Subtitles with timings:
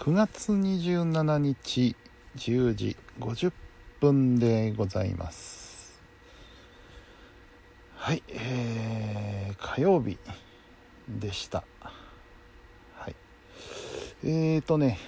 [0.00, 1.94] 9月27日
[2.38, 3.52] 10時50
[4.00, 6.00] 分でございます。
[7.96, 10.16] はいえー、火曜日
[11.06, 11.64] でした。
[11.82, 13.16] はい。
[14.24, 14.98] えーとね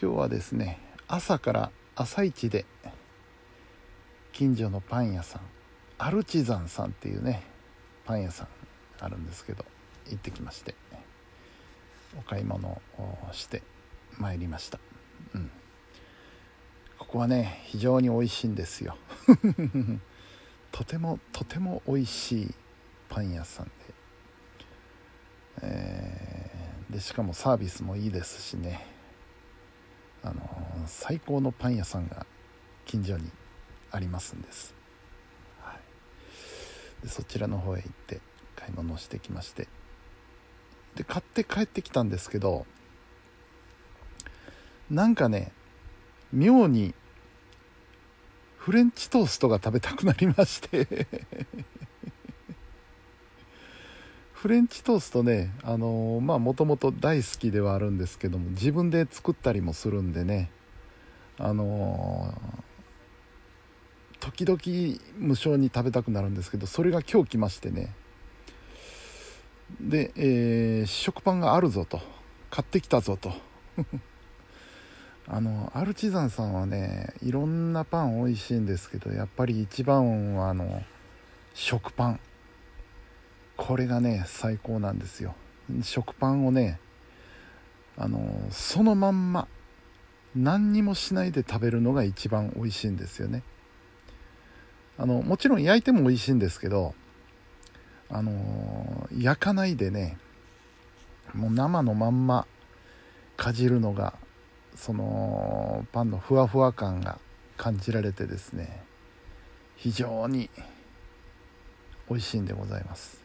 [0.00, 2.64] 今日はですね朝から朝一で
[4.32, 5.42] 近所のパン屋さん
[5.98, 7.42] アルチザンさんっていうね
[8.06, 8.48] パン屋さん
[8.98, 9.62] あるんですけど
[10.06, 10.74] 行ってきまして。
[12.18, 12.80] お買い物を
[13.32, 13.62] して
[14.18, 14.78] まいりました、
[15.34, 15.50] うん、
[16.98, 18.96] ここはね非常に美味しいんですよ。
[20.72, 22.54] とてもとても美味しい
[23.08, 23.72] パン屋さんで,、
[25.62, 28.86] えー、でしかもサービスもいいですしね。
[30.22, 30.42] あの
[30.86, 32.26] 最高のパン屋さんが
[32.84, 33.30] 近所に
[33.92, 34.74] ありますんです、
[35.60, 38.20] はい、でそちらの方へ行って
[38.56, 39.68] 買い物をしてきまして。
[40.96, 42.66] で買って帰ってきたんですけど
[44.90, 45.52] なんかね
[46.32, 46.94] 妙に
[48.56, 51.06] フレンチトーストが食べたくなりまして。
[54.32, 60.50] フレンチトーストねあのー、まあもともと大好きではあるんですけども自分で作ったりもするんでね
[61.38, 64.60] あのー、時々
[65.18, 67.94] 無性に食べたくなるんですけどそれが今日来ましてね。
[69.80, 72.00] で、えー、食パンがあるぞと。
[72.50, 73.32] 買ってきたぞと。
[75.28, 80.82] あのアルチザンさんはねいろんなパン美味しいんですけどやっぱり一番はあの
[81.52, 82.20] 食パン。
[83.56, 85.34] これがね最高なんですよ。
[85.82, 86.78] 食パンをね
[87.96, 89.48] あのそのまんま
[90.36, 93.42] 何にもしないで食べるのが一番美味しいんですよね。
[94.98, 96.94] あのもちろん焼いても美味しいんですけど
[98.10, 100.16] あの焼かないでね
[101.34, 102.46] もう生のまんま
[103.36, 104.14] かじるのが
[104.76, 107.18] そのパンのふわふわ感が
[107.56, 108.82] 感じられてですね
[109.76, 110.50] 非常に
[112.08, 113.20] 美味しいんでございます。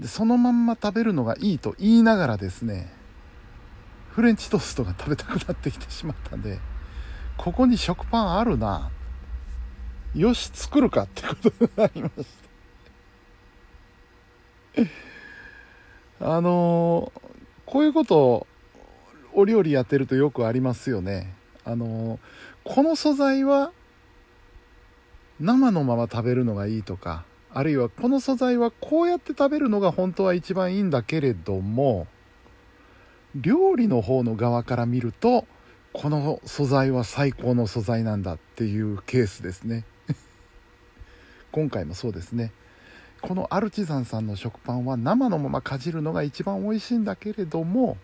[0.00, 2.92] でそのまんま食べるのがいいと言いながらですね
[4.10, 6.58] フレンチトーストが食べたくなってきてしまったんで
[7.38, 8.90] ここに食パンあるな
[10.14, 12.45] よし作るかってことになりました。
[16.20, 17.12] あの、
[17.66, 18.46] こういうこと
[19.32, 21.34] お料理やってるとよくありますよね。
[21.64, 22.18] あの、
[22.64, 23.72] この素材は
[25.40, 32.06] 生のまま食べるのがいいとかあるいはこの素材はこうやって食べるのが本当は一番いいんだけれども
[33.34, 35.46] 料理の方の側から見ると
[35.92, 39.84] この素材は最高の素材なんだっていうケースですね。
[41.52, 42.52] 今回もそうですね。
[43.26, 47.96] このアルチザンさんの食パンは生のままかじるのが一番美味しいんだけれども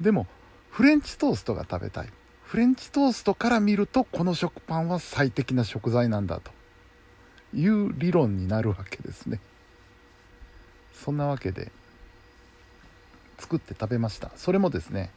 [0.00, 0.28] でも
[0.70, 2.08] フレンチトーストが食べたい。
[2.44, 6.52] フレンチトーストから見るとこの食パンは最適な食材なんだと。
[7.54, 9.40] いう理論になるわけですね。
[10.94, 11.72] そんなわけで
[13.38, 14.30] 作って食べました。
[14.36, 15.10] それもですね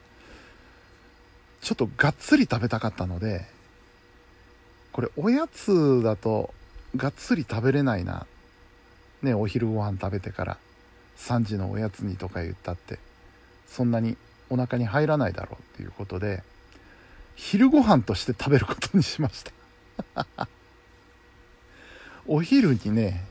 [1.61, 3.45] ちょっとがっつり食べたかったので
[4.91, 6.51] これおやつだと
[6.95, 8.25] がっつり食べれないな。
[9.21, 10.57] ねお昼ご飯食べてから
[11.17, 12.99] 3時のおやつにとか言ったって
[13.67, 14.17] そんなに
[14.49, 16.43] お腹に入らないだろうっていうことで
[17.35, 19.43] 昼ご飯として食べることにしまし
[20.15, 20.25] た。
[22.27, 23.25] お昼にね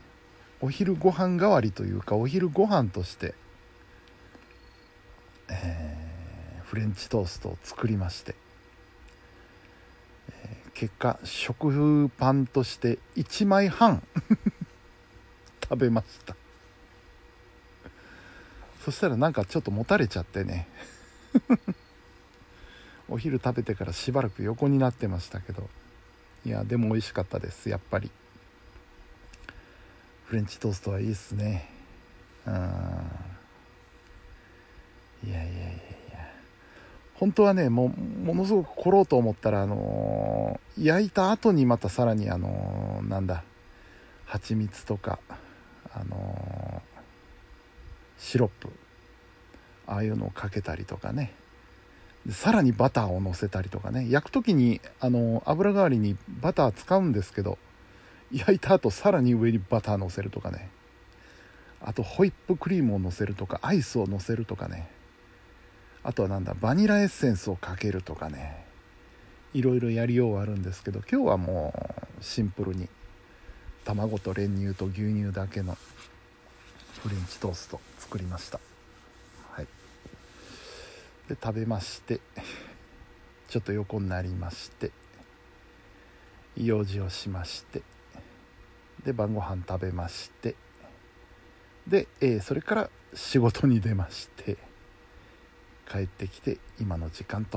[0.60, 3.34] お昼ご飯代わりというかお昼ご飯として、
[5.48, 8.34] えー、フレンチトーストを作りまして、
[10.32, 14.02] えー、結果食パンとして1枚半
[15.70, 16.34] 食べました。
[18.84, 20.66] そしたらなんかちょっともたれちゃってね。
[23.10, 25.68] お昼食べてからしばらく横になってましたけど。
[26.46, 28.10] いやでも美味しかったですやっぱり。
[30.24, 31.68] フレンチトーストはいいっすね。
[32.46, 32.54] うん
[35.24, 35.72] いやいやいやい
[36.12, 36.32] や。
[37.14, 43.42] 本当はねもものすごく凝ろうと思ったらあのー、焼いた後にまたさらにあのー、なんだ
[44.24, 45.18] 蜂蜜とか。
[45.94, 46.82] あの
[48.18, 48.70] シロップ。
[49.86, 51.32] ああいうのをかけたりとかね。
[52.30, 54.10] さらにバターをのせたりとかね。
[54.10, 57.56] 焼く時にあの油代わりにバター使うんですけど
[58.30, 60.68] 焼いた後さらに上にバターのせるとかね。
[61.80, 64.90] あとホイップクリームをのせるとかアイスをのせるとかね。
[66.02, 68.66] あとはなんだバニラエッセンスをかけるとかね。
[69.54, 71.72] いろいろやりようはあるんですけど今日はも
[72.20, 72.88] うシンプルに
[73.88, 75.78] 卵と練乳と牛乳だけの
[77.02, 78.60] フレンチトースト作りました。
[79.52, 79.66] はい。
[81.26, 82.20] で食べまして
[83.48, 84.90] ちょっと横になりまして
[86.54, 87.80] 用事をしまして
[89.06, 90.54] で晩ご飯食べまして
[91.86, 94.58] で、えー、それから仕事に出まして
[95.90, 97.56] 帰ってきて今の時間と。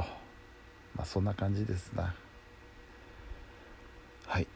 [0.95, 2.15] まあそんな感じですな。
[4.27, 4.47] はい。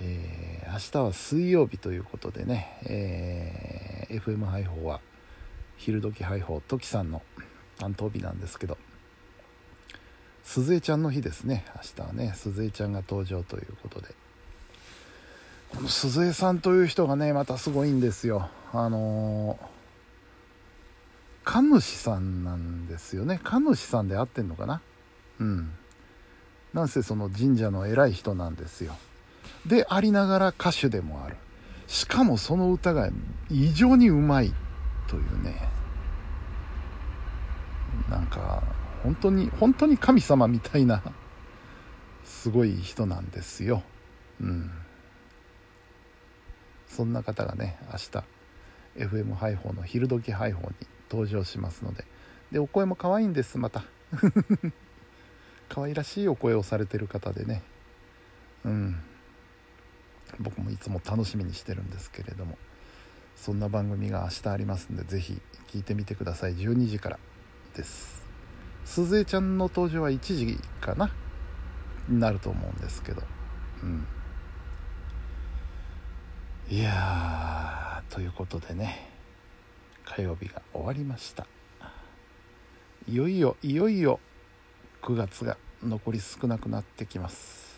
[0.00, 5.00] えー、明日は水曜日ということでね、えー、FM 配報は
[5.78, 7.22] 昼時配報トキさんの
[7.78, 8.76] 担当日なんですけど
[10.44, 11.64] 鈴江ちゃんの日ですね。
[11.76, 14.08] 明日はね鈴江ちゃんが登場ということで。
[15.70, 18.50] この鈴江さんという人がねまたすごいんですよ。
[18.74, 19.66] あのー、
[21.42, 23.40] 神主さんなんですよね。
[23.42, 24.82] 神主さんで合ってんのかな？
[25.40, 25.72] うん。
[26.74, 28.94] なんせその神社の偉い人なんですよ。
[29.66, 31.36] でありながら歌手でもある。
[31.86, 33.10] しかもその歌が
[33.48, 34.52] 異常にうまい
[35.08, 35.68] というね。
[38.10, 38.62] なんか
[39.02, 41.02] 本当に本当に神様みたいな
[42.24, 43.82] すごい人なんですよ。
[44.40, 44.70] うん。
[46.88, 50.74] そんな方がね明日 FM 配報の昼時配報に
[51.10, 52.04] 登場しますので。
[52.52, 53.84] でお声も可愛いんですまた。
[55.68, 57.62] 可愛らしいお声をされてる方でね。
[58.64, 59.02] うん。
[60.40, 62.58] 僕もいつも楽しみにしてるんですけれども
[63.36, 66.54] そんな番組が明日ありますんで是非聞いてみてください。
[66.54, 67.18] 12時から
[67.74, 68.24] です。
[68.84, 71.10] 鈴江ちゃんの登場は1時かな？
[72.08, 73.22] になると思うんですけど。
[73.82, 74.06] うん。
[76.68, 79.10] いやということでね。
[80.04, 81.46] 火曜日が終わりました。
[83.08, 84.20] いよいよいよいよ
[85.02, 87.75] 9月が残り少なくなってきます。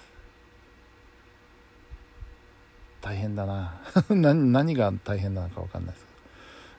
[3.09, 3.81] 大変だ な。
[4.11, 6.07] 何が大変なのか分かんないです。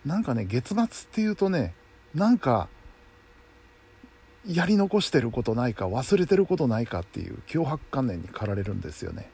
[0.04, 1.74] けどなんかね月末っていうとね
[2.14, 2.70] なんか
[4.48, 9.32] やり残してることないか忘れてることないかっていう脅迫観念に駆られるんですよね。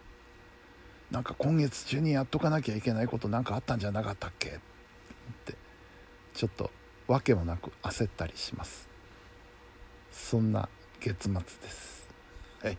[1.11, 4.49] なんか今月中にやっとかなきゃいけないことなんかあったんじゃなかったっけ？
[4.49, 4.51] っ
[5.45, 5.55] て
[6.33, 6.71] ちょっと
[7.07, 8.87] 訳もなく焦ったりします。
[10.11, 10.69] そんな
[11.01, 12.07] 月末です。
[12.63, 12.77] はい。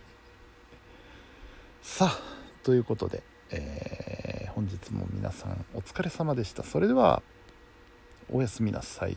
[1.82, 2.20] さあ
[2.64, 4.05] ということで、えー、
[4.56, 6.62] 本日も皆さんお疲れ様でした。
[6.62, 7.22] それでは
[8.32, 9.14] おやすみなさい。